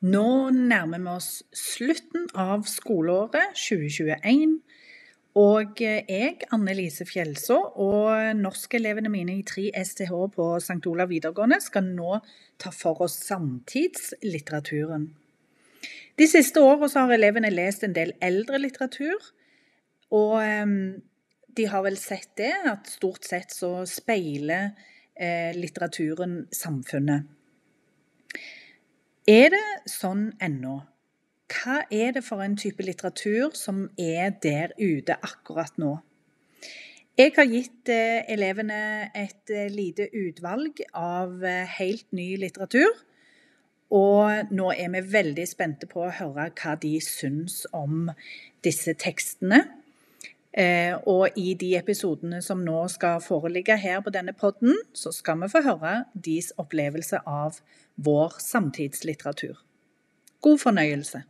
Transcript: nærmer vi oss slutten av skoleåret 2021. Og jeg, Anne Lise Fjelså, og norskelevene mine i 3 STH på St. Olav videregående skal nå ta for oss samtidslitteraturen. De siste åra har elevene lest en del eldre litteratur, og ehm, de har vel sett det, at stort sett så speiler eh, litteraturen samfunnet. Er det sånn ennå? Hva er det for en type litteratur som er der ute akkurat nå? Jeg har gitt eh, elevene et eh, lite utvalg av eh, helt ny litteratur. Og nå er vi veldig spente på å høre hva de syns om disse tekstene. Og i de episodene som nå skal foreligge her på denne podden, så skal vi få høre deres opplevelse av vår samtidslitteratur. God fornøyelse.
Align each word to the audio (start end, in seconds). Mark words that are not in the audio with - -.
nærmer 0.00 0.98
vi 0.98 1.10
oss 1.12 1.42
slutten 1.52 2.28
av 2.32 2.64
skoleåret 2.64 3.52
2021. 3.52 4.60
Og 5.38 5.78
jeg, 5.78 6.38
Anne 6.50 6.72
Lise 6.74 7.04
Fjelså, 7.06 7.58
og 7.78 8.36
norskelevene 8.38 9.12
mine 9.12 9.36
i 9.38 9.44
3 9.46 9.68
STH 9.76 10.14
på 10.34 10.46
St. 10.58 10.80
Olav 10.90 11.12
videregående 11.12 11.60
skal 11.62 11.84
nå 11.84 12.16
ta 12.58 12.72
for 12.74 13.04
oss 13.04 13.14
samtidslitteraturen. 13.28 15.10
De 16.18 16.26
siste 16.28 16.60
åra 16.60 16.88
har 16.96 17.12
elevene 17.14 17.52
lest 17.52 17.84
en 17.84 17.94
del 17.94 18.12
eldre 18.20 18.58
litteratur, 18.58 19.20
og 20.10 20.40
ehm, 20.42 21.02
de 21.56 21.66
har 21.70 21.84
vel 21.84 21.96
sett 22.00 22.32
det, 22.40 22.52
at 22.66 22.88
stort 22.90 23.24
sett 23.28 23.52
så 23.54 23.84
speiler 23.88 24.72
eh, 25.14 25.52
litteraturen 25.56 26.48
samfunnet. 26.52 27.28
Er 29.28 29.50
det 29.52 29.90
sånn 29.90 30.30
ennå? 30.40 30.78
Hva 31.50 31.82
er 31.92 32.14
det 32.16 32.22
for 32.24 32.40
en 32.40 32.54
type 32.56 32.80
litteratur 32.80 33.52
som 33.58 33.82
er 34.00 34.32
der 34.40 34.72
ute 34.78 35.18
akkurat 35.20 35.76
nå? 35.76 35.98
Jeg 37.18 37.34
har 37.36 37.44
gitt 37.50 37.90
eh, 37.92 38.24
elevene 38.32 39.10
et 39.12 39.52
eh, 39.52 39.68
lite 39.68 40.06
utvalg 40.16 40.80
av 40.96 41.44
eh, 41.44 41.68
helt 41.76 42.06
ny 42.16 42.30
litteratur. 42.40 42.96
Og 43.92 44.54
nå 44.54 44.70
er 44.72 44.88
vi 44.94 45.04
veldig 45.12 45.46
spente 45.50 45.90
på 45.90 46.06
å 46.06 46.14
høre 46.16 46.48
hva 46.56 46.76
de 46.80 46.94
syns 47.04 47.66
om 47.76 48.08
disse 48.64 48.94
tekstene. 48.96 49.66
Og 51.06 51.38
i 51.38 51.54
de 51.54 51.76
episodene 51.78 52.40
som 52.42 52.64
nå 52.66 52.88
skal 52.90 53.20
foreligge 53.22 53.76
her 53.78 54.00
på 54.02 54.10
denne 54.10 54.32
podden, 54.34 54.74
så 54.92 55.12
skal 55.14 55.38
vi 55.44 55.48
få 55.52 55.62
høre 55.62 55.92
deres 56.14 56.50
opplevelse 56.58 57.20
av 57.22 57.60
vår 57.94 58.34
samtidslitteratur. 58.42 59.60
God 60.42 60.58
fornøyelse. 60.58 61.22